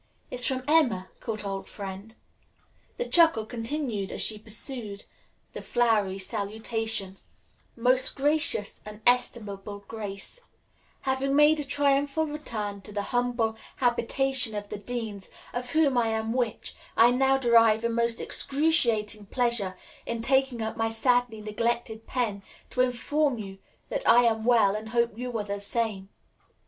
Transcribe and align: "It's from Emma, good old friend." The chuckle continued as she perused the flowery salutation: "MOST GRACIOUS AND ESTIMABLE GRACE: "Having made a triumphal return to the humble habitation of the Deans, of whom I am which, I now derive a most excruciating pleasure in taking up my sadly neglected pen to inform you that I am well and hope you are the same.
"It's 0.31 0.47
from 0.47 0.63
Emma, 0.67 1.09
good 1.19 1.45
old 1.45 1.67
friend." 1.69 2.15
The 2.97 3.07
chuckle 3.07 3.45
continued 3.45 4.11
as 4.11 4.19
she 4.19 4.39
perused 4.39 5.05
the 5.53 5.61
flowery 5.61 6.17
salutation: 6.17 7.17
"MOST 7.75 8.15
GRACIOUS 8.15 8.81
AND 8.83 9.01
ESTIMABLE 9.05 9.85
GRACE: 9.87 10.39
"Having 11.01 11.35
made 11.35 11.59
a 11.59 11.63
triumphal 11.63 12.25
return 12.25 12.81
to 12.81 12.91
the 12.91 13.03
humble 13.13 13.55
habitation 13.75 14.55
of 14.55 14.69
the 14.69 14.79
Deans, 14.79 15.29
of 15.53 15.69
whom 15.73 15.95
I 15.99 16.07
am 16.07 16.33
which, 16.33 16.73
I 16.97 17.11
now 17.11 17.37
derive 17.37 17.83
a 17.83 17.89
most 17.89 18.19
excruciating 18.19 19.27
pleasure 19.27 19.77
in 20.07 20.23
taking 20.23 20.63
up 20.63 20.75
my 20.75 20.89
sadly 20.89 21.41
neglected 21.41 22.07
pen 22.07 22.41
to 22.71 22.81
inform 22.81 23.37
you 23.37 23.59
that 23.89 24.01
I 24.09 24.23
am 24.23 24.45
well 24.45 24.75
and 24.75 24.89
hope 24.89 25.15
you 25.15 25.37
are 25.37 25.43
the 25.43 25.59
same. 25.59 26.09